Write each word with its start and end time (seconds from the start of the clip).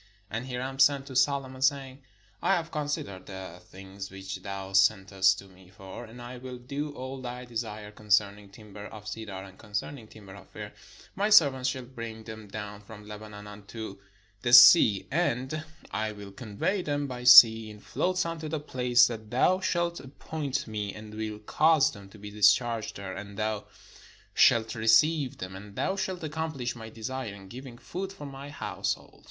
And 0.31 0.47
Hiram 0.47 0.79
sent 0.79 1.05
to 1.05 1.15
Solo 1.15 1.47
mon, 1.47 1.61
saying: 1.61 2.01
"I 2.41 2.55
have 2.55 2.71
considered 2.71 3.27
the 3.27 3.61
things 3.63 4.09
which 4.09 4.37
thou 4.41 4.73
sen 4.73 5.05
test 5.05 5.37
to 5.37 5.47
me 5.47 5.69
for: 5.69 6.05
and 6.05 6.19
I 6.19 6.39
will 6.39 6.57
do 6.57 6.91
all 6.95 7.21
thy 7.21 7.45
desire 7.45 7.91
concern 7.91 8.39
ing 8.39 8.49
timber 8.49 8.87
of 8.87 9.07
cedar, 9.07 9.43
and 9.43 9.59
concerning 9.59 10.07
timber 10.07 10.33
of 10.33 10.49
fir. 10.49 10.71
My 11.15 11.29
servants 11.29 11.69
shall 11.69 11.83
bring 11.85 12.23
them 12.23 12.47
down 12.47 12.81
from 12.81 13.07
Lebanon 13.07 13.45
unto 13.45 13.99
the 14.41 14.53
sea: 14.53 15.07
and 15.11 15.63
I 15.91 16.13
will 16.13 16.31
convey 16.31 16.81
them 16.81 17.05
by 17.05 17.23
sea 17.23 17.69
in 17.69 17.79
floats 17.79 18.25
unto 18.25 18.49
the 18.49 18.59
place 18.59 19.05
that 19.05 19.29
thou 19.29 19.59
shalt 19.59 19.99
appoint 19.99 20.65
me, 20.65 20.95
and 20.95 21.13
will 21.13 21.37
cause 21.37 21.91
them 21.91 22.09
to 22.09 22.17
be 22.17 22.31
discharged 22.31 22.95
there, 22.95 23.15
and 23.15 23.37
thou 23.37 23.67
shalt 24.33 24.73
receive 24.73 25.37
them: 25.37 25.55
and 25.55 25.75
thou 25.75 25.95
shalt 25.95 26.21
accompHsh 26.21 26.75
my 26.75 26.89
desire, 26.89 27.35
in 27.35 27.47
giving 27.49 27.77
food 27.77 28.11
for 28.11 28.25
my 28.25 28.49
household." 28.49 29.19